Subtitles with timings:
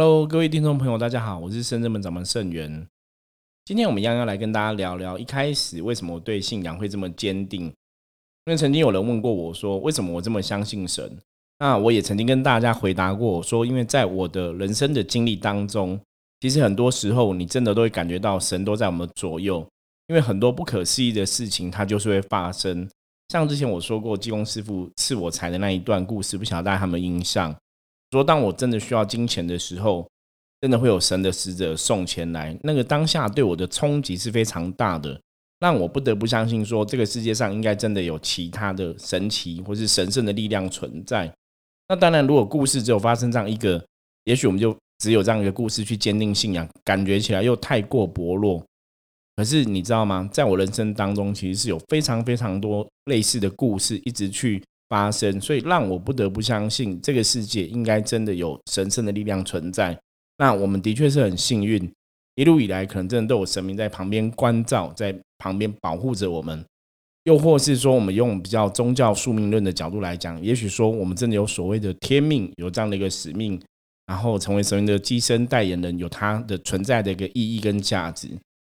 [0.00, 2.86] Hello，各位听众朋友，大家好，我是深圳门掌门盛元。
[3.64, 7.64] 今天我们一样要来跟大家聊聊，一开始为什么我对信仰会这么坚定？
[7.64, 7.72] 因
[8.44, 11.18] 为曾经有人问过我说，为什么我这么相信神？
[11.58, 15.98] 那我也曾经跟大家回答过我，说因为在我的人生的经历当中，
[16.38, 19.66] 其实很多时候你真的都会感觉到神都在我们左右，
[20.06, 22.88] 因为很多不可思议的事情它就是会发生。
[23.30, 27.52] 像之前我说过济公师傅赐我财的那一段故事，不晓得大家有没有印象？
[28.10, 30.08] 说当我真的需要金钱的时候，
[30.60, 35.20] 真的会有神的使者送钱来，那个当下对我的冲击是非常大的，
[35.60, 41.32] 让我不得不相信说这个世界上应该真的有其他的神奇或是神圣的力量存在。
[41.88, 43.82] 那当然，如果故事只有发生这样一个，
[44.24, 48.64] 也许我们就只有这样一个故事去坚定信仰，感觉起来又太过薄弱。
[49.36, 50.28] 可是你知道吗？
[50.32, 59.98] 在我人生当中，其实是有非常非常多类似的故事一直去发生，所以让我不得不相信这个世界应该真的有神圣的力量存在。
[60.38, 61.90] 那我们的确是很幸运，
[62.36, 66.64] 一路以来可能真的都有神明在旁边关照，在旁边保护着我们。
[67.24, 73.60] 又或是说，我们用比较宗教宿命论的角度来讲，也许说我们真的有所谓的天命，有这样的一个使命，
[74.06, 78.28] 然后成为神明的机身代言人，有它的存在的一个意义跟价值。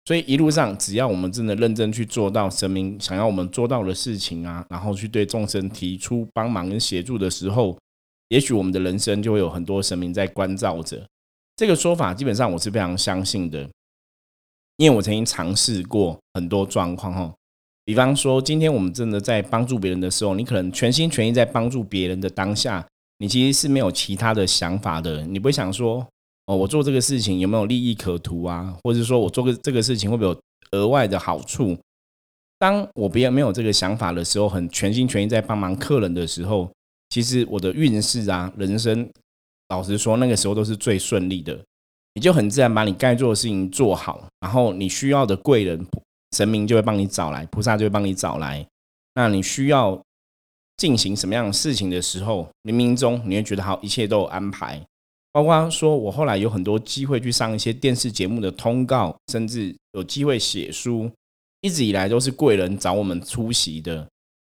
[0.06, 7.78] 所以一路上，只要我们真的认真去做到神明想要我们做到的事情啊，然后去对众生提出帮忙跟协助的时候，
[8.28, 11.06] 也许我们的人生就会有很多神明在关照着。
[11.54, 13.68] 这个说法基本上我是非常相信的，
[14.78, 17.32] 因为我曾经尝试过很多状况哈。
[17.84, 22.84] 比方说，今天我们真的在帮助别人的时候，你可能全心全意在帮助别人的当下，
[23.18, 26.06] 你其实是没有其他的想法的，你不会想说。
[26.50, 28.76] 哦，我做这个事情有没有利益可图啊？
[28.82, 31.78] 或者说我做个这个事情会不会有额外的好处？
[32.58, 36.68] 当我别人没有这个想法的时候，很全心全意在帮忙客人的时候，
[37.10, 39.08] 其实我的运势啊，人生，
[39.68, 41.56] 老实说，那个时候都是最顺利的。
[42.14, 45.86] 你就很自然把你该做的事情做好，然后你需要的贵人、
[46.36, 48.66] 神明就会帮你找来，菩萨就会帮你找来。
[49.14, 50.02] 那你需要
[50.76, 54.84] 进行什么样的事情的时候，冥冥中你会觉得好，一切都有安排。
[55.32, 61.10] 包括说，我后来有很多机会去上一些电视节目的通告，甚至有机会写书，
[61.60, 64.06] 一直以来都是贵人找我们出席的。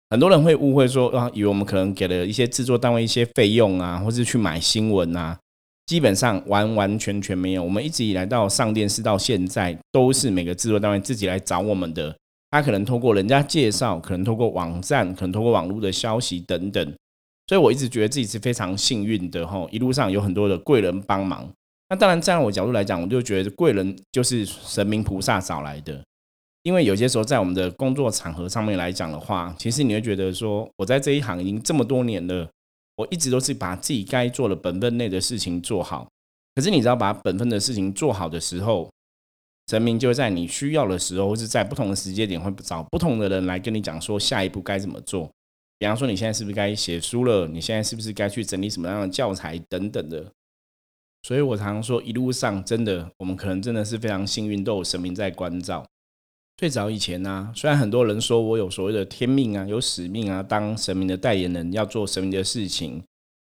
[0.10, 5.38] 很多人会误会说，啊，以为我们可能给了一些制作单位一些费用啊，或是去买新闻啊，
[5.86, 7.64] 基本上完完全全没有。
[7.64, 12.14] 我们一直以来到上电视到现在，都是每个制作单位自己来找我们的。
[12.50, 16.94] 他可能通过人家介绍，可能通过网站，可能通过网络的消息等等。
[17.52, 21.46] 所以我一直觉得自己是非常幸运的哈，一路上有很多的贵人帮忙。
[21.90, 26.02] 那当然，站在我角度来讲，我就觉得贵人就是神明菩萨找来的。
[26.64, 32.50] 因为有些时候在我们的工作场合上面来讲的话，其实你会觉得说，我在这一行已经这么多年了，
[32.96, 36.08] 我一直都是把自己该做的本分内的事情做好。
[36.56, 38.90] 可是你知道，把本分的事情做好的时候，
[39.68, 45.30] 神明就会在你需要的时候，或是在不同的时间点，会找不同的人来跟你讲说下一步该怎么做。
[45.82, 47.48] 比方说，你现在是不是该写书了？
[47.48, 50.32] 你现在是不是该去整理什么样的教材等等的？
[51.24, 55.84] 所以我常常说，一路上真的，我们可能真的是非常幸运，都有神明在关照。
[56.56, 63.04] 最早以前呢，虽然很多人说我有所谓的天命啊，有使命啊，当神明的代言人要做神明的事情。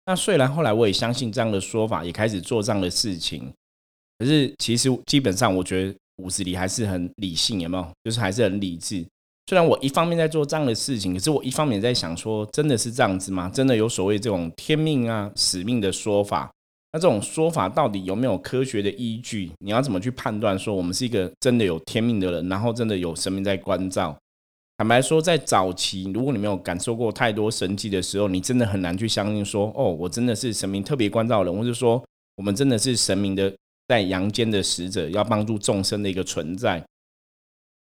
[0.06, 3.48] 那虽然后来我也相信这样的说法，也开始做这样的事情。
[4.18, 7.88] 可是其实基本上，我觉得骨子里还是很理性，有没有？
[8.02, 9.06] 就是还是很理智。
[9.46, 13.50] 虽然我一方面在做这样的事情，可是我一方面在想说，真的是这样子吗？
[13.52, 16.50] 真的有所谓这种天命啊、使命的说法？
[16.92, 19.50] 那这种说法到底有没有科学的依据？
[19.58, 24.16] 你要怎么去判断说我们是一个真的有天命的人，然后真的有神明在关照？
[24.78, 32.02] 坦白说，在早期，如果你没有感受过太多神迹的时候，你真的很难去相信说，哦，我真的是神明特别关照人，或者说
[32.36, 33.54] 我们真的是神明的
[33.88, 36.82] 在阳间的使者，要帮助众生的一个存在。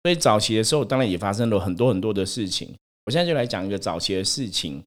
[0.07, 2.73] 所以早期的时候，当然也发生了很多很多的事情。
[3.05, 4.81] 我现在就来讲一个早期的事情。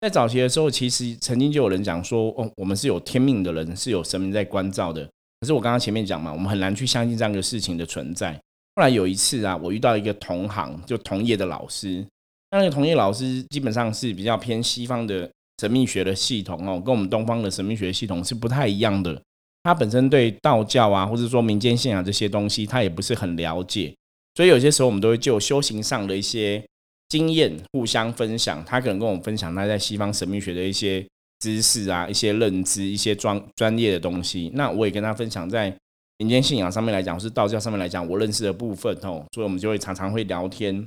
[0.00, 5.08] 在早期的时候，其实曾经就有人讲说：“哦，我们是有天命的人，是有神明在关照的。”
[5.38, 8.32] 可是我刚刚前面讲嘛，我们很难去相信这样的事情的存在。
[8.74, 12.04] 后来有一次啊，我遇到一个同行，就同业的老师。
[12.50, 15.30] 那个同业老师基本上是比较偏西方的
[15.60, 19.22] 神秘学的系统哦，跟我们东方的神秘学系统是不太一样的。
[19.62, 23.94] 他本身对道教啊，或者说民间信仰这些东西，他也不是很了解。
[24.34, 26.64] 所以有些时候我们都会就修行上的一些
[27.08, 31.06] 经验互相分享，他可能跟我们分享他在西方神秘学的一些
[31.40, 34.50] 知识啊、一些认知、一些专专业的东西。
[34.54, 35.76] 那我也跟他分享在
[36.18, 39.24] 民间信仰上面来讲，是道教上面来讲我认识的部分哦。
[39.32, 40.86] 所以我们就会常常会聊天。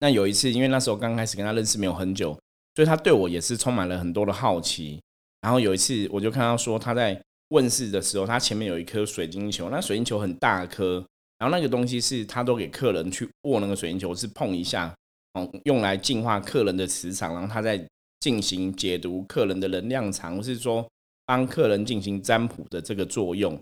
[0.00, 2.38] 那有一次，因为那时候刚开始跟他认识没有很久，
[2.74, 5.00] 所以他对我也是充满了很多的好奇。
[5.40, 7.18] 然后有一次，我就看到说他在
[7.50, 11.02] 问世的时候，他前面有一颗水晶球，那水晶球很大颗，
[11.38, 14.94] 然后那个东西是他都给客人去握那个水晶球，是碰一下，
[15.34, 17.84] 哦，用来净化客人的磁场，然后他再
[18.20, 20.86] 进行解读客人的能量场，或是说
[21.26, 23.58] 帮客人进行占卜的这个作用。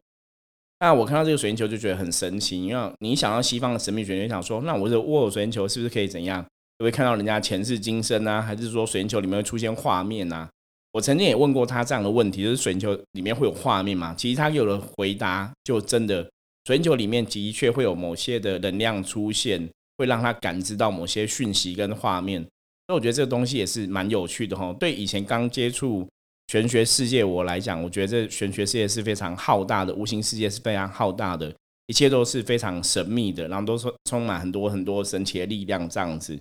[0.80, 6.44] 那我看到这个水晶球就觉得很神奇，因为你想到西方的神秘学，你想说，那我这握水晶球是不是可以怎样？
[6.78, 10.50] 会看到人家前世今生啊，还是说水晶球里面会出现画面啊？
[10.90, 14.12] 我曾经也问过他这样的问题，就是水晶球里面会有画面吗？
[14.18, 16.28] 其实他有了回答，就真的
[16.64, 19.68] 水晶球里面的确会有某些的能量出现，
[19.98, 22.40] 会让他感知到某些讯息跟画面。
[22.86, 24.74] 所以我觉得这个东西也是蛮有趣的哈。
[24.78, 26.08] 对以前刚接触
[26.48, 31.54] 玄学世界我来讲，我觉得这玄学世界是非常浩大的，无形世界是非常浩大的，
[31.86, 36.38] 一切都是非常神秘的，然后都是充满很多很多神奇的力量这样子。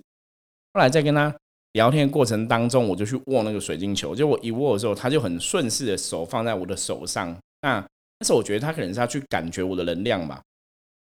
[0.74, 1.34] 后来在跟他
[1.74, 4.14] 聊天过程当中，我就去握那个水晶球。
[4.14, 7.36] 就我一握的时候，他就很顺势的手放在我的手上。
[7.62, 7.86] 那
[8.22, 10.40] 但是我觉得他可能是要去感觉我的能量吧。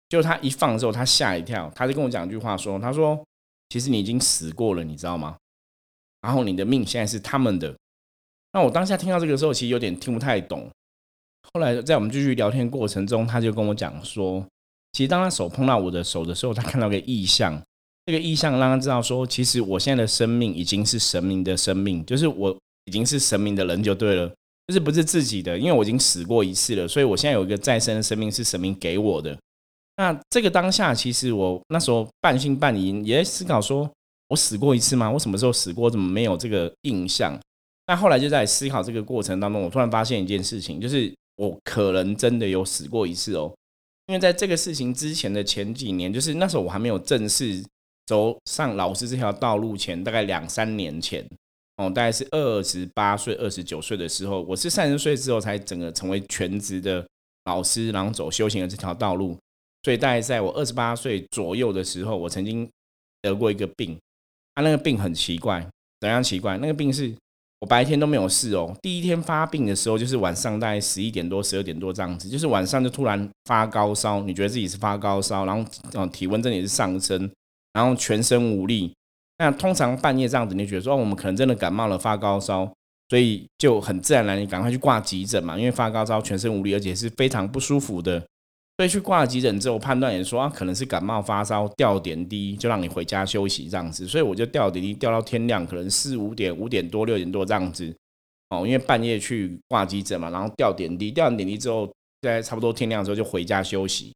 [0.08, 3.24] 就他一放之后，他吓一跳，他就跟我讲一句话说：“他说
[3.68, 5.36] 其实你已经死过了，你知道吗？
[6.22, 7.72] 然后你的命现在是他们的。”
[8.52, 10.68] 那我当下听到这个时候，其实有点听不太懂。
[11.52, 14.44] 后来在我们继续聊天过程中，他就跟我讲说
[14.90, 17.62] ：“其实当他手碰到我的手的时候，他看到个意象。”
[18.06, 22.54] 这个意象让他知道说，其实我现在的生命已经是神明的生命，就是我
[22.86, 24.34] 已经是神明的人就对了，
[24.66, 29.36] 就是不是自己的，因为我已经死过一次了，所以我现在有一个再生的生命是神明给我的。
[29.96, 33.90] 那这个当下，其实我那时候半信半疑，也在思考说，
[34.28, 35.10] 我死过一次吗？
[35.10, 35.90] 我什么时候死过？
[35.90, 37.38] 怎么没有这个印象？
[37.86, 43.54] 那后来就在思考这个过程当中，我突然发现一件事情，就是我可能真的有死过一次哦，
[44.06, 47.64] 因为在这个事情之前的前几年，就是那时候我还没有正式。
[48.06, 51.26] 走上老师这条道路前，大概两三年前，
[51.76, 57.04] 哦，大概是二十八岁、二十九岁的时候，我是三十岁之后才整个成为全职的
[57.46, 59.36] 老师，然后走修行的这条道路。
[59.82, 62.68] 所以，大概在我二十八岁左右的时候，我曾经
[63.22, 63.98] 得过一个病，
[64.54, 65.66] 他那个病很奇怪，
[66.00, 66.56] 怎样奇怪？
[66.58, 67.12] 那个病是
[67.58, 77.30] 我白天都没有事哦，第一天发病的时候，就是晚上大概十一点多、十二点多这样子，就是晚上就突然发高烧，你觉得自己是发高烧，然后嗯，体温真的是上升。
[77.74, 78.94] 然后全身无力，
[79.38, 82.72] 那通常半夜这样子，你觉得说我们可能真的感冒了，发高烧，
[83.08, 88.20] 所以就很自然来，你赶快去挂急诊嘛，因为发高烧、全身无力，而且是非常不舒服的，
[88.78, 97.92] 所以去挂急诊之后，判断也说啊，可能是感冒发烧，吊点滴，就让你回家休息这样子，所以我就吊点滴吊到天亮，可能四五点、五点多、六点多这样子，
[98.50, 101.92] 哦，因为半夜去挂急诊嘛，然后吊点滴，吊完点滴之后，
[102.22, 104.12] 在差不多天亮的时候就回家休息。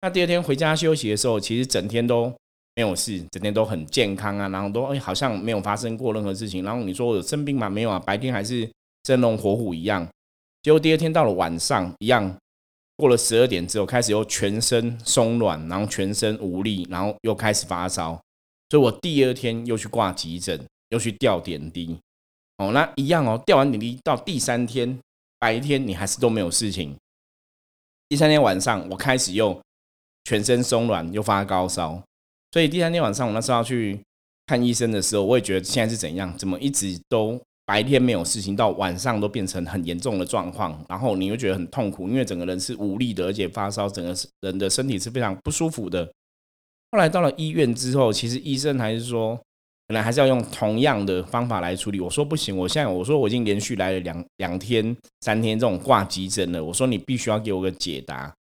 [0.00, 2.32] 那第二天回家休息的时候，其实整天都。
[2.76, 6.64] 没有事，整天都很健康啊，然后都哎好像没有发生过任何事情。
[6.64, 7.68] 然后你说我有生病吗？
[7.68, 8.70] 没有啊，白天还是
[9.04, 10.06] 生龙活虎一样。
[10.62, 12.36] 结果第二天到了晚上，一样
[12.96, 18.20] 过了十二点之后，开始又全身松软，然后全身无力，然后又开始发烧。
[18.68, 21.98] 所以我第二天又去挂急诊，又去吊点滴。
[22.58, 24.98] 哦，那一样哦，吊完点滴到第三天
[25.38, 26.94] 白天你还是都没有事情。
[28.08, 29.58] 第三天晚上我开始又
[30.24, 32.02] 全身松软，又发高烧。
[32.52, 34.00] 所以第三天晚上，我那时候要去
[34.46, 36.36] 看医生的时候，我也觉得现在是怎样？
[36.36, 40.84] 怎么一直都白天没有事情，到晚上都变成很严重的状况？
[40.88, 46.04] 然后你又觉得很痛苦，因为整个人是无力的，而且发烧，整个人的身体是非常不舒服的。
[46.90, 49.40] 后来到了医院之后，其实医生还是说，
[49.86, 52.00] 本来还是要用同样的方法来处理。
[52.00, 56.64] 我说不行，我现在我说我已经连续来了两两天、三天这种挂急诊了。
[56.64, 58.34] 我说你必须要给我个解答。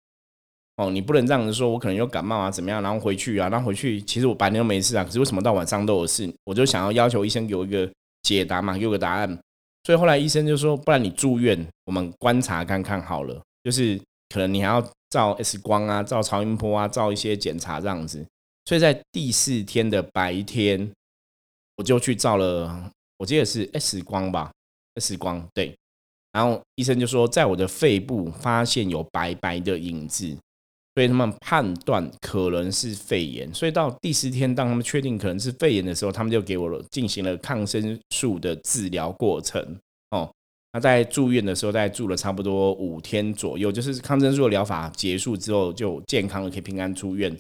[0.78, 2.82] 哦，你不能这样子说，我可能有感冒啊，怎么样？
[2.84, 6.32] 然后回去啊，然后回去，其实我白天都没事啊，可是为什么到晚上都有事？
[6.46, 7.92] 我就想要要求医生给我一个
[8.22, 9.40] 解答嘛，给我个答案。
[9.84, 18.24] 所以后来医生就说，不然你住院，我们观察看看好了，就是可能你还要照 X 光啊，照超音波啊，照一些检查这样子。
[18.66, 20.92] 所以在第四天的白天，
[21.78, 24.52] 我就去照了，我记得是 X 光吧
[25.00, 25.76] ，X 光对。
[26.34, 30.38] 然后医生就说，在我的肺部发现有白白的影子。
[30.98, 39.62] 所以他们判断可能是肺炎，所以到第十天，当他们确定可能是肺炎的时候，他们就给我进行了抗生素的治疗过程。
[40.10, 40.28] 哦，
[40.74, 47.32] 那在住院的时候，大概住了差不多五天左右，就是抗生素疗法结束之后，就健康了，可以平安出院。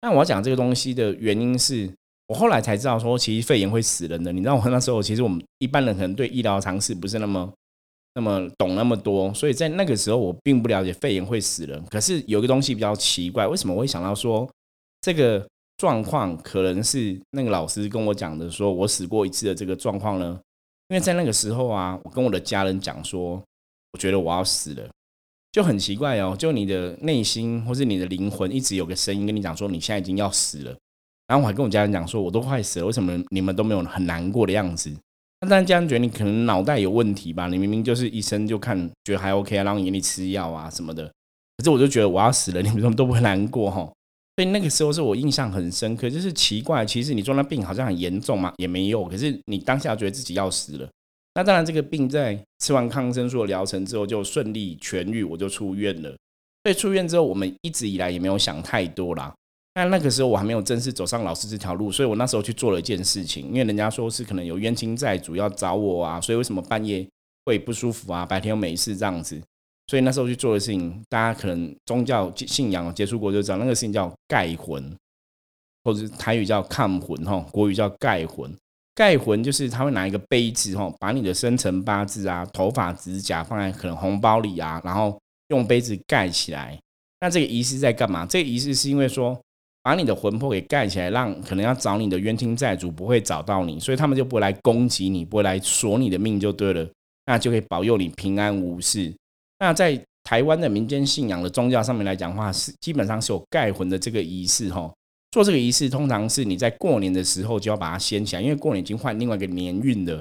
[0.00, 1.86] 那我要讲这个东西的原因是，
[2.28, 4.32] 我后来才知道说，其实肺炎会死人的。
[4.32, 7.52] 你知道，我那时候其实我们一般人可能对医疗常识不是那么。
[8.16, 11.84] 那么懂那么多，所以在那个时候我并不了解肺炎会死人。
[11.90, 14.48] 可是有一个东西比较奇怪，为什么我会想到说
[15.02, 15.46] 这个
[15.76, 20.40] 状况可能是那个老师跟我讲的，说我死过一次的这个状况呢？
[20.88, 23.42] 因为在那个时候啊，我跟我的家人讲说，
[23.92, 24.88] 我觉得我要死了。
[25.52, 30.74] 就很奇怪哦，就你的内心或是你的灵魂一直有个声音跟你讲说，你现在已经要死了。
[31.26, 34.90] 然后我还跟我家人讲说，我都快死了，为什么你们都没有很难过的样子？
[35.46, 37.46] 那当然，家觉得你可能脑袋有问题吧？
[37.46, 41.04] 你明明就是医生，就看觉得还 OK 啊，然后给你吃药啊什么的。
[41.56, 43.80] 可是我就觉得我要死了，你们怎么都不会难过哈？
[44.36, 49.04] 所以那个时候是我印象很深刻，就是奇怪，其实你说那病好像很严重嘛，也没有。
[49.04, 50.88] 可是你当下觉得自己要死了。
[51.34, 56.10] 那当然，这个病在吃完抗生素的疗程之后就顺利痊愈，我就出院了。
[56.64, 59.32] 所以出院之后，我们一直以来也没有想太多啦。
[59.76, 67.06] 但那个时候我还没有正式走上老师这条路，所以我那时候去做了一件事情，因为人家说是可能有冤亲债主要找我啊，所以为什么半夜
[67.44, 69.38] 会不舒服啊，白天又没事这样子。
[69.88, 74.96] 所以那时候去做的事情，大家可能宗教信仰接触过就知道，那个事情叫盖魂，
[75.84, 78.50] 或者台语叫看魂哈，国语叫盖魂。
[78.94, 86.78] 盖魂就是他会拿一个杯子哈，把你的生辰八字啊、头发、指甲放在可能红包里啊，然后用杯子盖起来。
[87.20, 88.24] 那这个仪式在干嘛？
[88.24, 89.38] 这个仪式是因为说
[89.86, 96.84] 把你的魂魄给盖起来，让可能要找你的冤亲债主不会找到你，所以他们就不会来攻击你，不会来索你的命就对了。
[97.26, 99.14] 那就可以保佑你平安无事。
[99.60, 104.92] 那在台湾的民间信仰的宗教上面来讲话，是基本上是有盖魂的这个仪式哈。
[105.30, 110.20] 做这个仪式，通常是你在过年的时候就要把它掀起来，因为过年已经换另外一个年运了，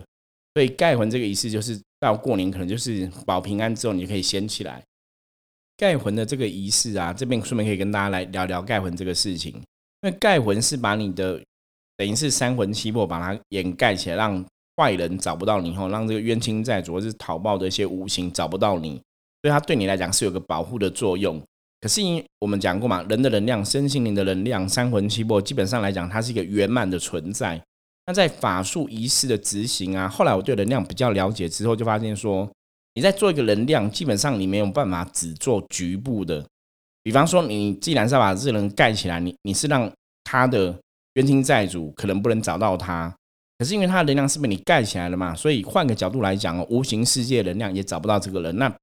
[0.54, 4.84] 所以盖魂这个仪式就是到过年可能就是保平安之后，你就可以掀起来。
[5.78, 11.42] 盖魂的这个仪式啊，这边顺便可以跟大家来聊聊盖魂这个事情，因为盖魂是把你的
[11.98, 14.46] 等于是三魂七魄把它掩盖起来，让
[14.78, 19.02] 坏人找不到你，后让这个冤亲债主或是讨报的一些无形找不到你，
[19.42, 21.42] 所以它对你来讲是有个保护的作用。
[21.82, 27.62] 可是，因我们讲过嘛，人的能量、身心灵的能量、三魂七魄，基本上来讲，它是一个圆满的存在。
[28.08, 32.50] 那在法术仪式的执行啊，后来我对能量比较了解之后，就发现说，
[32.96, 36.44] 你在做一个能量，基本上你没有办法只做局部的。
[37.04, 39.92] 比方说，你既然是要把这个人盖起来，你你是让
[40.24, 40.74] 他的
[41.14, 43.14] 冤亲债主可能不能找到他，
[43.60, 48.58] 可是因为他的能量是被你盖起来了嘛，所以换个角度来讲哦，无形世界能量也找不到这个人。
[48.58, 48.74] 那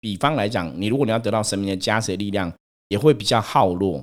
[0.00, 2.50] 比方来讲，你如果你要得到神明的加持力量，
[2.88, 4.02] 也会比较耗弱。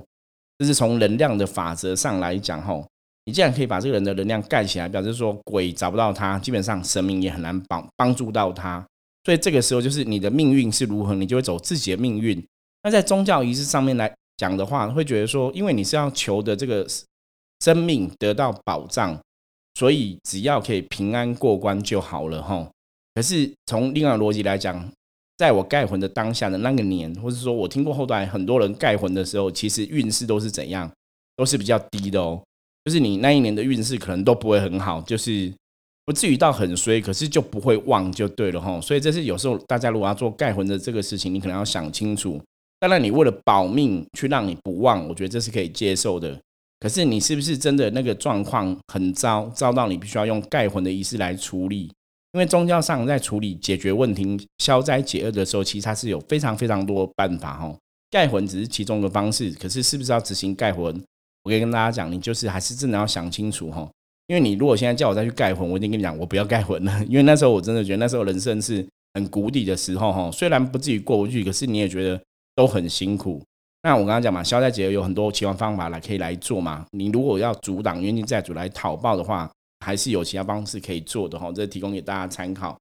[0.58, 2.86] 这是从能量的法则上来讲，吼，
[3.24, 8.86] 你既然可以把这个人的能量盖起来，表示说鬼找不到他，基本上神明也很难帮帮助到他。
[9.26, 12.40] 所以这个时候，就是你的命运是如何，你就会走自己的命运。
[12.84, 16.86] 那在宗教仪式上面来讲的话，会觉得说，因为你是要求的这个
[17.58, 19.18] 生命得到保障，
[19.74, 22.68] 所以只要可以平安过关就好了，吼。
[23.16, 24.88] 可是从另外逻辑来讲，
[25.36, 30.88] 在我盖魂的当下的那个年，或者说我听过后代很多人盖魂的时候，其实运势都是怎样，
[31.34, 32.40] 都是比较低的哦。
[32.84, 35.52] 就是你那一年的运势可能都不会很好，就是
[36.06, 38.80] 不至于到很衰，可是就不会旺就对了哈。
[38.80, 42.40] 所以这是有时候大家如果要做盖魂的这个事情，你可能要想清楚。
[42.78, 46.38] 当然，你为了保命去让你不旺，我觉得这是可以接受的。
[46.78, 51.90] 可是你是不是真的那个状况很糟，糟到你必须要用盖魂的仪式来处理？
[52.32, 57.74] 因为宗教上在处理解决问题、消灾解厄的时候，其实它是有非常非常多办法哈。
[58.10, 61.02] 盖魂只是其中的方式，可是是不是要执行盖魂？
[61.42, 63.90] 我可以跟大家讲，你就是还是真的要想清楚哈。
[64.28, 66.92] 因为你如果现在叫我再去盖魂，我一定跟你讲，我不要盖魂了。
[67.06, 70.30] 因为那时候我真的觉得那时候人生是很谷底的时候哈。
[70.32, 72.20] 虽然不至于过不去，可是你也觉得
[72.54, 73.42] 都很辛苦。
[73.82, 76.84] 那我刚刚讲嘛，消灾解有很多其他方法来可以来做嘛。
[76.90, 79.48] 你如果要阻挡冤亲债主来讨报的话，
[79.84, 82.76] 还是有其他方式可以做的哈，这提供给大家参考。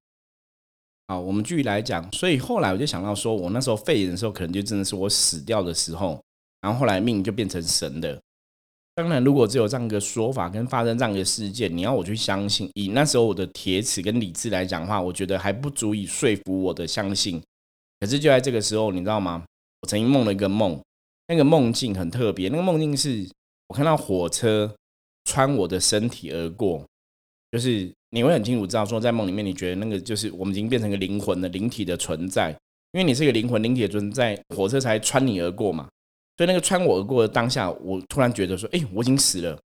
[1.07, 2.11] 好，我们继续来讲。
[2.11, 6.19] 所以后来我就想到说，我那时候肺炎的时候，可能就真的是我死掉的时候。
[6.61, 8.19] 然后后来命就变成神的。
[8.95, 17.41] 当然，如果只有这样一个说法跟发生这样一个事件，你要我去相信，以那时候我的铁齿跟理智来讲的话，我觉得还不足以说服我的相信。
[17.99, 19.43] 可是就在这个时候，你知道吗？
[19.81, 20.81] 我曾经梦了一个梦，
[21.27, 22.47] 那个梦境很特别。
[22.47, 23.27] 那个梦境是
[23.67, 24.73] 我看到火车
[25.25, 26.81] 穿我的身体而过。
[27.51, 32.51] 就是你会很清楚知道说，在梦里面，你觉得那个就是我们已经变成一个灵魂的灵体的存在，
[32.93, 35.89] 因为你是一个灵魂灵体的存在，火车才穿你而过嘛。
[36.37, 39.57] 所以那个穿我而过的当下，我突然觉得说，哎，我已经死了。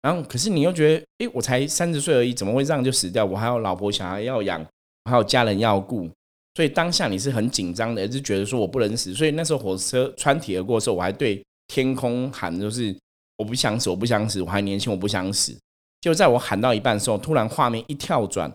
[0.00, 3.24] 然后可是你又觉得，哎，我才三十岁而已，怎么会这样就死掉？
[3.24, 4.64] 我还有老婆小孩要养，
[5.04, 6.08] 还有家人要顾。
[6.54, 9.12] 所以当下你是很紧张的，也是觉得说我不能死。
[9.14, 12.96] 所以那时候火车穿体而过的时候，我还对天空喊，就是
[13.36, 15.56] 我不想死，我不想死，我还年轻，我不想死。
[16.00, 18.50] 就在我喊到一半的时候，突然画面一跳转，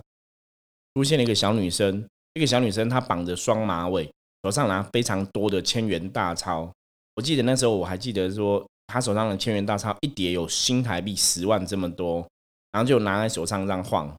[0.95, 2.05] 出现了一个小女生。
[2.33, 4.09] 这个小女生她绑着双马尾，
[4.43, 6.71] 手上拿非常多的千元大钞。
[7.15, 12.27] 我记得那时候我还记得说，她手上的千元大钞一叠有新台币十万这么多，
[12.71, 14.13] 然后就拿在手上这样晃。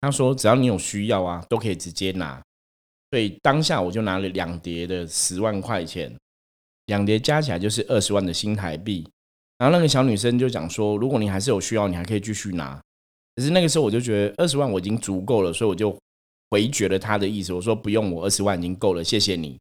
[0.00, 2.40] 她说：“只要你有需要啊，都可以直接拿。”
[3.10, 6.14] 所以当下我就拿了两叠的十万块钱，
[6.86, 9.08] 两叠加起来就是二十万的新台币。
[9.56, 12.80] 然后那个小女生就讲说，如果你还是有需要，你还可以继续拿。
[13.34, 15.96] 可是那个时候我就觉得二十万我已经足够了，所以我就
[16.50, 19.58] 回绝了他的意思，我说不用，我二十万已经够了，谢谢你。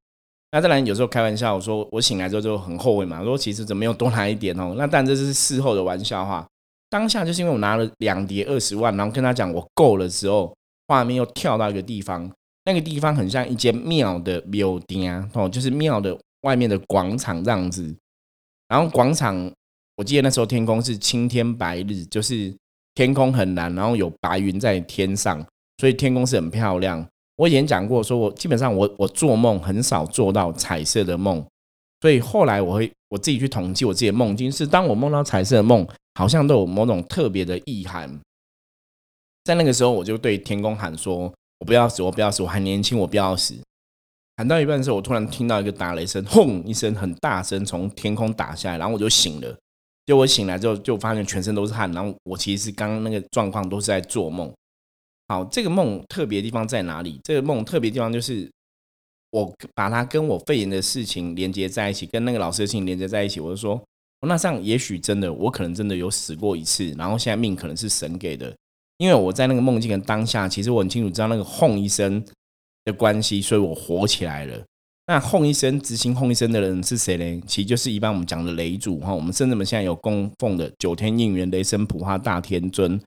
[0.51, 4.74] 那当然有时候开玩笑，我说我醒来之后就很后悔嘛，说其实怎么又多拿一点哦？
[4.77, 6.48] 那但这是事后的玩笑话。
[6.89, 10.56] 当下就是因为我拿了两叠二十万，然后跟他讲我够了之后，
[10.88, 12.32] 画面又跳到一个地方，
[12.63, 17.94] 那个地方很像一间庙的庙殿哦，就是庙的外面的广场这样子。
[18.70, 19.51] 然后广场，
[19.98, 22.56] 我记得那时候天空是青天白日，就是
[22.96, 25.46] 天空很蓝，然后有白云在天上，
[25.80, 27.06] 所以天空是很漂亮。
[27.38, 31.44] 我以前讲过，说我基本上我我做梦很少做到彩色的梦，
[32.01, 35.88] 所以后来我会我自己去统计我自己的梦境，是当我梦到彩色的梦。
[36.20, 38.20] 好像都有某种特别的意涵，
[39.44, 43.53] 在那个时候，我就对天空喊说：“我不要死，我不要死，我还年轻，我不要死。”
[44.38, 49.56] 喊到一半的时候，我突然听到一个打雷声，轰一声，很大声从天空打下来，然后我就醒了。
[50.08, 54.51] 就我醒来之后，就发现全身都是汗，然后我其实刚刚那个状况都是在做梦。
[55.27, 57.19] 好，这个梦特别地方在哪里？
[57.24, 58.50] 这个梦特别地方就是
[59.31, 63.81] 我把它跟我肺炎的事情连接在一起，跟那个老师的事情连接在一起，我就说。
[64.22, 68.51] 那上也许真的，我可能真的有死过一次，然后现在命可能是神给的，
[68.98, 72.24] 因为我在那个梦境的当下，其实我很清楚知道那个轰一声
[72.84, 74.65] 的关系，所以我活起来了。
[75.05, 77.43] 那轰一声执行轰一声的人是谁呢？
[77.46, 79.13] 其实就是一般我们讲的雷主哈。
[79.13, 83.00] 我们甚至们现在有供奉的九天应元雷神普化大天尊。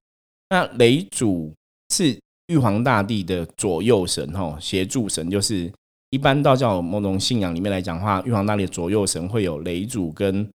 [0.48, 1.52] 那雷主
[1.90, 5.70] 是玉皇大帝的左右神哈，协助神就是
[6.10, 10.48] 一般道教某种信仰里面来讲话，玉皇大帝的左右神会有雷祖跟。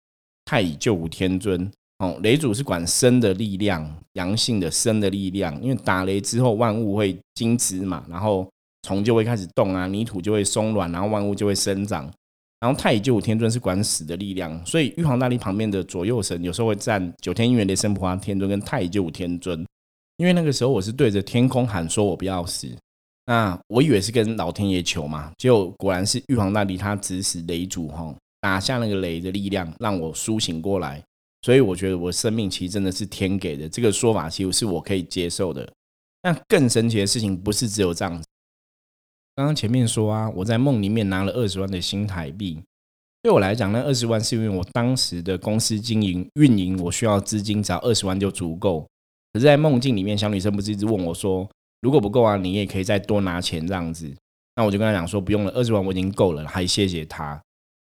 [0.46, 5.58] 太乙救苦天尊哦，雷祖是管生的力量，阳性的生的力量。
[5.63, 8.46] 因为打雷之后，万物会精子嘛，然后
[8.81, 12.12] 虫就会开始动啊，泥土就会松软，然后万物就会生长。
[12.60, 19.66] 然后太乙救苦天尊是管死的力量，所以玉皇大帝旁边的左右神有时候会站九天应元雷神普化天尊跟太乙救苦天尊。
[20.18, 22.68] 因为那个时候我是对着天空喊说：“我不要死。”
[23.26, 28.14] 那我以为是跟老天爷求嘛，结果果然是玉皇大帝他指使雷主哈。
[28.42, 31.02] 打下那个雷的力量，让我苏醒过来，
[31.44, 33.70] 所以我觉得我生命其实真的是天给的。
[33.70, 35.66] 这个说法其实是我可以接受的。
[36.22, 38.28] 但更神奇的事情不是只有这样子。
[39.36, 42.62] 刚刚前面说啊，我在梦里面拿了二十万的新台币，
[43.22, 48.86] 对我来讲，那二十万是因为我当时的公司经营运营，我需要资金，只要二十万就足够。
[49.33, 51.50] 可是，在梦境里面，小女生不是一直问我说，
[51.81, 54.13] 如果不够啊，你也可以再多拿钱这样子。
[54.55, 57.41] 那我就跟她讲说，不用了，二十万我已经够了，还谢谢她。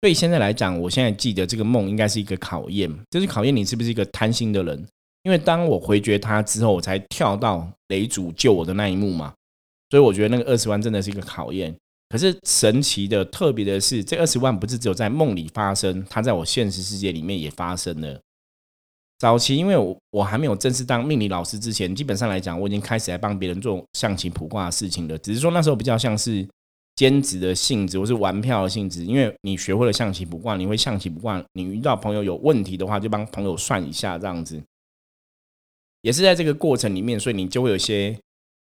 [0.01, 4.87] 所以现在来讲，我现在记得这个梦应该是一个考验，就是考验你是不是一个贪心的人。
[5.23, 9.33] 因为当我回绝她之后，我才跳到雷主救我的那一幕嘛。
[9.89, 11.75] 所以我觉得那个二十万真的是一个考验。
[12.07, 18.21] 可是神奇的、特别的是，这二十万不是只有在梦里发生，它在我现实世界里面也发生了。
[19.17, 25.17] 早期因为我我还没有正式当命理老师之前，基本上来讲，我已经开始来帮别人做象棋卜卦的事情了。
[25.17, 26.47] 只是说那时候比较像是。
[26.97, 34.63] 兼职的性质，或是玩票的性质，因为你学会了象棋卜卦，你会象棋卜卦，你遇到朋友有问题的话，就帮朋友算一下，这样子。
[36.03, 38.17] 也是在这个过程里面，所以你就会有些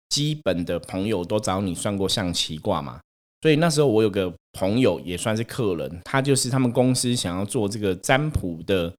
[0.09, 2.99] 基本的朋友都找你算过象棋卦嘛。
[3.43, 8.93] 所以那时候我有个朋友也算是客人，他就是他们公司想要做这个占卜的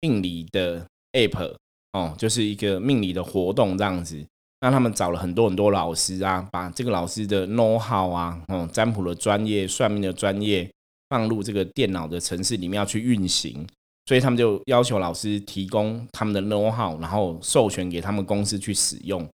[0.00, 1.54] 命理的 app
[1.92, 4.24] 哦，就是一个命理的活动这样子。
[4.60, 10.70] 那他们找了很多很多老师啊，把这个老师的 know how 啊，哦，占卜的专业、算命的专业
[11.08, 13.66] 放入这个电脑的城市里面要去运行，
[14.06, 19.28] 所以他们就要求老师提供他们的 know how，然后授权给他们公司去使用。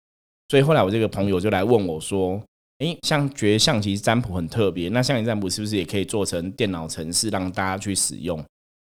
[0.48, 2.40] 所以后来我这个朋友就来问我说
[2.78, 8.40] ：“诶，像觉象棋占卜很特别，那象棋占卜是不是也可以做成电脑程式让大家去使用？”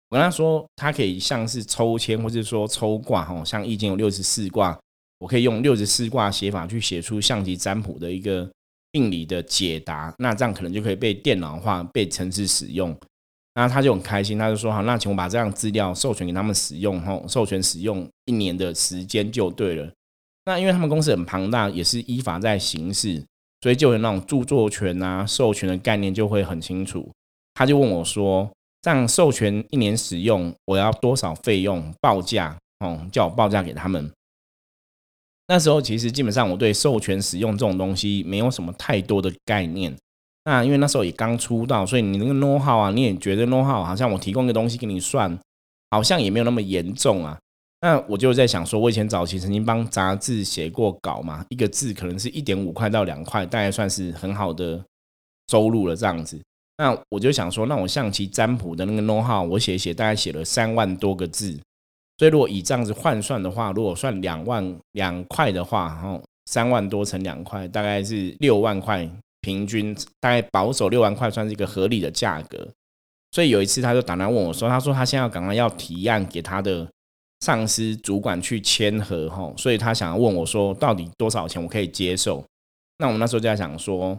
[0.10, 4.78] 我跟他说，他可以像是抽签，或者说抽卦，哈，像易经有六十四卦。
[5.20, 8.48] 我可以用六十四卦写法去写出象棋占卜的一个
[8.92, 12.96] 病理的解答，那这样可能就可以被电脑化、被城市使用。
[13.56, 19.92] 那他就很开心，他就说：“好，那请我把这样资料授权给他们使用，吼，授权使用一年的时间就对了。”
[20.46, 23.26] 那因为他们公司很庞大，也是依法在行事，
[23.62, 27.12] 所以就有那种著作权啊、授权的概念就会很清楚。
[27.56, 28.48] 他就问我说
[28.88, 32.58] ：“这样授权一年使用，我要多少费用报价？
[32.80, 34.10] 哦，叫我报价给他们。”
[35.50, 39.94] 那时候其实基本上我对授权使用这种东西没有什么太多的概念。
[40.46, 45.38] 那因为那时候也刚出道，所以你那个 know how 啊，你也觉得 know how 好像我提供个东西给你算，
[45.92, 47.38] 好像也没有那么严重啊。
[47.82, 54.82] 那我就在想说，我以前早期曾经帮杂志写过稿嘛，一个字可能是一点五块到两块，大概算是很好的
[55.50, 56.42] 收入了这样子。
[56.80, 61.60] 那我就想说，那我象棋占卜的那个 know how，我写写大概写了三万多个字，
[62.20, 69.10] 所以如果以这样子换算的话，如果算两万两块的话，哈三万多乘两块，大概是六万块，
[69.42, 72.68] 平均大概保守六万块算是一个合理的价格。
[73.32, 76.88] 所以有一次他就打来问我说，他说他现在赶快要提案给他的
[77.40, 82.46] 上司主管去签合哈，所以他想要问我说，到底多少钱我可以接受？
[83.00, 84.16] 那我们那时候就在想说。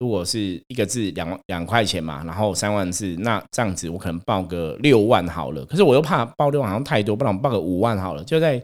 [0.00, 5.64] 如果是一个字两两块钱嘛，然后三万字，那这样子我可能报个六万好了。
[5.64, 8.22] 可是我又怕报六万好像太多，不然我报个五万好了。
[8.22, 8.62] 就在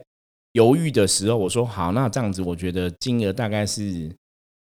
[0.53, 4.09] 犹豫的时候，我说好，那这样子我觉得金额大概是，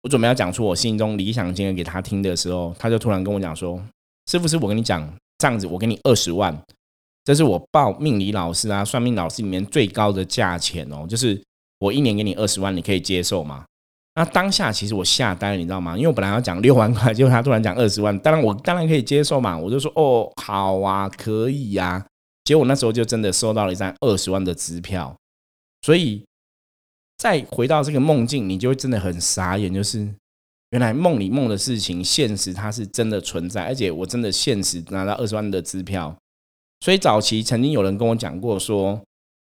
[0.03, 3.81] 我准备要讲出我心中理想金额给他听的时候，他就突然跟我讲说
[4.29, 6.61] ：“师傅，是我跟你讲，这样子我给你二十万，
[7.23, 11.41] 这是我报命理老师啊、算命老师里面最高的价钱哦，就是
[11.79, 13.63] 我一年给你二十万，你可以接受吗？”
[14.19, 15.95] 那当下其实我下单了，你知道吗？
[15.95, 22.05] 因为我本来要讲六万块，结果他突然讲二十万，当然我当然可以接受嘛，我就说哦，好啊，可以呀。
[22.43, 25.15] 结果那时候就真的收到了一张二十万的支票，
[25.83, 26.21] 所以
[27.17, 30.13] 再回到这个梦境，你就会真的很傻眼，就是
[30.71, 36.13] 原来梦里梦的事情，现实它是真的存在，而且我真的现实拿到二十万的支票。
[36.81, 38.99] 所以早期曾经有人跟我讲过说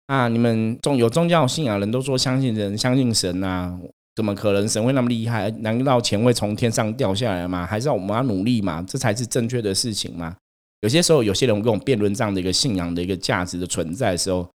[0.07, 3.79] 啊，你们宗有宗教信仰人都说相信人，相信神啊。
[4.15, 5.51] 怎么可能神会那么厉害？
[5.59, 7.65] 难道钱会从天上掉下来吗？
[7.65, 8.81] 还是要我们要努力吗？
[8.87, 10.35] 这才是正确的事情吗？
[10.81, 14.49] 有些时候，有些人跟我辩论这样的一个信仰的一个价值的存在的时候，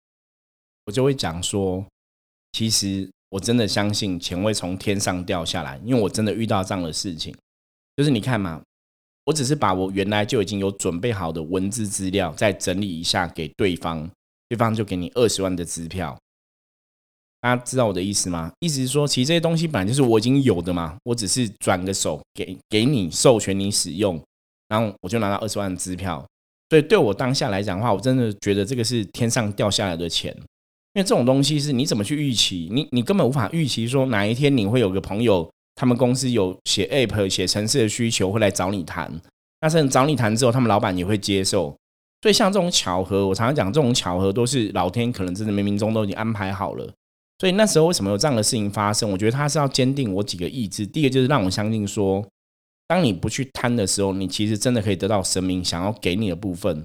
[0.86, 1.84] 我就会讲说，
[2.52, 7.34] 其实我真的相信钱会从天上掉下来，因为我真的遇到这样的事情。
[7.96, 8.62] 就是你看嘛，
[9.26, 14.08] 我只是把我原来就已经有准备好的文字资料再整理一下给对方，
[14.48, 16.18] 对方就给你二十万的支票。
[17.40, 18.50] 大家知道我的意思吗？
[18.61, 24.20] 意思是说，其实这些东西本来就是我已经有的嘛，我只是转个手给给你授权你使用，
[24.68, 26.24] 然后我就拿到二十万的支票。
[26.68, 30.33] 所以对我当下来讲的话，我真的觉得这个是天上掉下来的钱，
[30.92, 32.68] 因为这种东西是你怎么去预期？
[32.70, 39.11] 你你根本无法预期说哪一天你会有个朋友，他们公司有写 app 写城市的需求会来找你谈，
[39.62, 41.74] 那甚至找你谈之后，他们老板也会接受。
[42.22, 46.92] 所以像这种巧合，我常常讲，这种巧合都是老天可能真的冥冥中都已经安排好了。
[47.40, 49.11] 所以那时候为什么有这样的事情发生？
[49.11, 50.87] 我觉得他是要坚定我几个意志。
[50.87, 52.22] 第一个就是让我相信说，
[52.87, 56.76] 当你不去贪的时候，你其实真的可以得到神明想要给你的部分。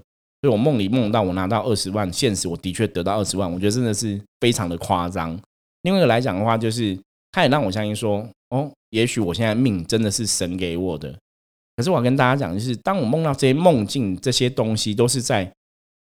[0.41, 5.37] 所以我梦里梦到我拿到二十万，现实我的确得到二十万，我觉得真的是非常的夸张。
[5.81, 6.97] 另外一个来讲的话，就是
[7.33, 11.13] 他也让我相信说，哦，也许我现在命真的是神给我的。
[11.75, 15.51] 可是我要跟大家讲，就是当我梦到这些梦境这些东西，都是在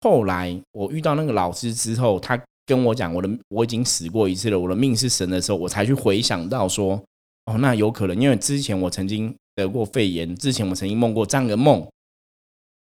[0.02, 2.40] 后来我遇到那个老师之后，他。
[2.68, 7.02] 跟我讲我的我已经死过一次了，我的命是神的时候，我才去回想到说，
[7.46, 11.88] 哦，那有可能，因为之前我曾经得过肺炎，之前我曾经梦过这样的梦。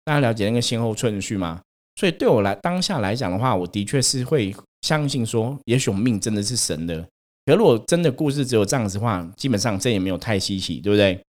[0.06, 1.62] 大家了解那个先后顺序吗？
[1.98, 7.06] 所以对我来当下来讲的话，我的确是会相信说，也许我命真的是神的。
[7.46, 11.22] 可如果真的故事只有这样子的话，基本上这也没有太稀奇，对不对？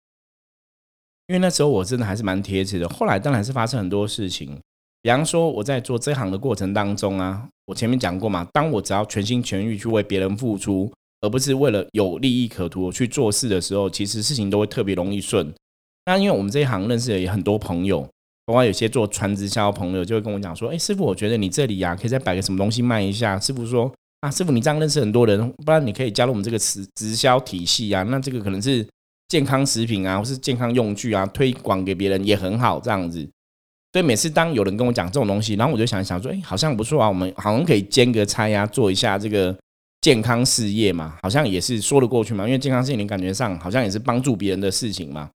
[1.26, 2.88] 因为那时候我真的还是蛮贴切的。
[2.88, 4.58] 后来当然是发生很多事情。
[5.02, 15.52] 比方说，我在做这行的过程当中啊，我前面讲过嘛，当我只要全心全意去为别人付出，而不是为了有利益可图去做事的时候，其实事情都会特别容易顺。
[16.06, 18.08] 那因为我们这一行认识的也很多朋友，
[18.46, 28.02] 包括有些做传直销朋友，就会跟我讲说：“哎，师傅，我觉得你这里呀，可以再摆个什么东西卖一下。”师傅说：“啊，师傅，你这样认识很多人，不然你可以加入我们这个直直销体系啊。
[28.04, 28.88] 那这个可能是
[29.28, 33.28] 健康食品啊，或是健康用具啊，推广给别人也很好，这样子。”
[33.92, 39.56] 所以每次当有人跟我讲这种东西，然后我就想想说，哎，好像不错啊，我们好像可以兼个差呀，做一下这个
[40.02, 42.44] 健康事业嘛，好像也是说得过去嘛。
[42.44, 45.30] 因为健康事业，你感觉上好像也是帮助别人的事情嘛。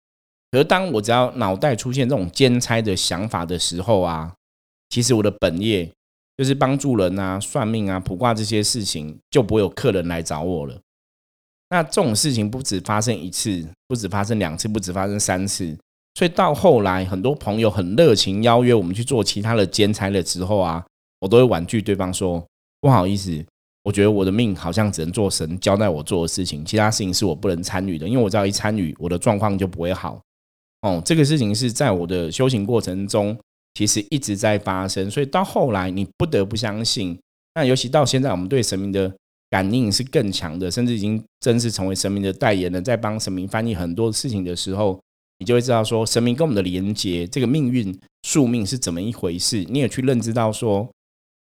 [0.51, 4.33] 可是当我只要脑袋出现这种兼差的想法的时候啊，
[4.89, 5.91] 其实我的本业
[6.39, 10.81] 就是帮助人啊、算命啊、卜卦这些事情，就不会有客人来找我了。
[11.69, 15.77] 那这种事情不止发生一次，不止发生两次，不止发生三次。
[16.19, 20.85] 所以到后来，很多朋友很热情邀约我们去做其他的兼差的时候啊，
[21.21, 22.45] 我都会婉拒对方说
[22.83, 23.41] ：“不好意思，
[23.85, 30.21] 我觉得我的命好像只能做神交代我做的事情，其他事情是我不能参与的，因为我知道一参与，我的状况就不会好。”
[30.83, 33.39] 哦，这个事情是在我的修行过程中，
[33.75, 35.09] 其实一直在发生。
[35.09, 37.17] 所以到后来，你不得不相信。
[37.55, 39.15] 那尤其到现在，我们对神明的
[39.51, 44.99] 感应是更强的，甚至已经正式成为神明的代言人，在帮神明翻译很多事情的时候。
[45.39, 49.65] 你就会知道说神明跟我们的连接，这个命运宿命是怎么一回事。
[49.69, 50.89] 你也去认知到说，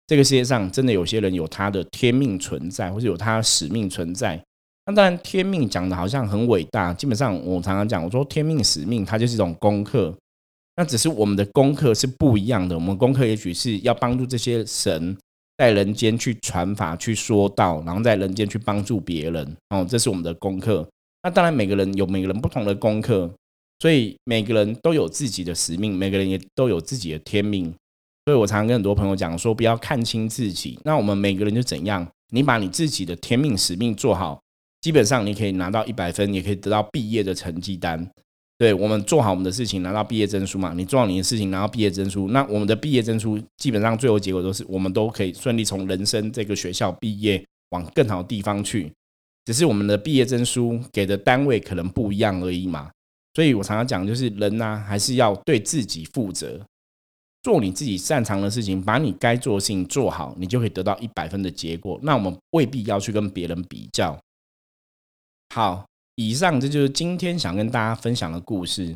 [0.07, 4.42] 这个世界上真的有些人有他的天命存在，或者有他的使命存在。
[4.87, 6.92] 那当然，天命讲的好像很伟大。
[6.92, 10.12] 基本上，我常常讲，我说天命使命，它就是一种功课。
[10.76, 12.74] 那只是我们的功课是不一样的。
[12.74, 15.16] 我们功课也许是要帮助这些神
[15.59, 19.57] 在人间去传法、去说道，然后在人间去帮助别人。
[19.68, 20.88] 哦，这是我们的功课。
[21.22, 23.31] 那当然，每个人有每个人不同的功课，
[23.83, 27.64] 所以每个人都有自己的使命，每个人也都有自己的天命。
[28.25, 30.79] 所以我常常跟很多朋友讲说，不要看清自己。
[30.85, 32.07] 那我们每个人就怎样？
[32.31, 34.40] 你把你自己的天命使命做好，
[34.83, 38.09] 基本上你可以拿到一百分，也可以得到毕业的成绩单。
[38.57, 40.73] 对我们做好我们的事情，拿到毕业证书嘛？
[40.75, 48.92] 你做好你的事情，拿到毕业证书，那我们的毕业证书基本上最后结果都是我们都可以顺利从人生这个学校毕业，往更好的地方去。
[49.45, 52.88] 只是我们的毕业证书给的单位可能不一样而已嘛。
[53.35, 56.61] 所以我常常讲，就是人呢，还是要对自己负责，
[57.42, 61.99] 做你自己擅长的事情，把你该做的事情做好，你就可以得到一百分的结果。
[62.03, 64.18] 那我们未必要去跟别人比较。
[65.55, 65.85] 好。
[66.16, 68.95] 以上这就是今天想跟大家分享的故事。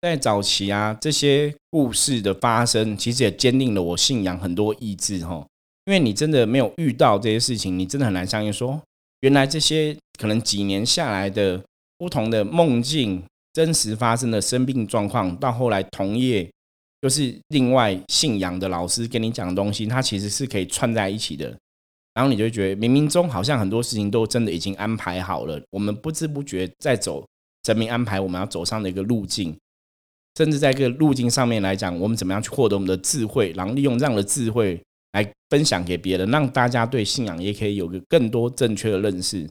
[0.00, 5.44] 在早期啊，这些故事的发生，其实也坚定了我信仰很多意志哈。
[5.86, 8.80] 因为你真的没有遇到这些事情，你真的很难相信说，
[9.22, 11.60] 原来这些可能几年下来的
[11.98, 13.24] 不同的梦境，
[13.58, 16.48] 真实发生的生病状况，到后来同业
[17.02, 21.52] 就是另外信仰的老师跟你讲的东西，它其实是可以串在一起的。
[22.14, 27.26] 然后你就觉得冥冥中好像很多事情都真的已经安排好了，我们不知不觉在走
[27.64, 29.52] 神明安排我们要走上的一个路径，
[30.36, 34.80] 甚至在这个路径上面来讲，我们怎么样去获得我们的智慧，然后利用这样的智慧
[35.14, 39.50] 来分享给别人，让大家对信仰也可以有个更多正确的认识。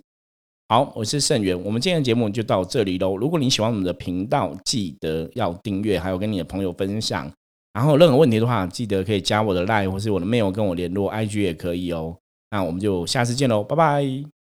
[0.70, 3.16] 好，我是盛源，我们今天的节目就到这里喽。
[3.16, 7.32] 如果你喜欢我们的频道，记得要订阅，还有跟你的朋友分享。
[7.72, 12.18] 然后任何问题的话，记得可以加我的 line 或是我的 mail 跟我联络，IG 也可以哦。
[12.52, 14.37] 那我们就下次见喽，拜拜。